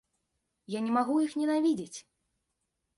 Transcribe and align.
Я 0.77 0.81
не 0.87 0.91
магу 0.97 1.15
іх 1.27 1.37
ненавідзець! 1.43 1.99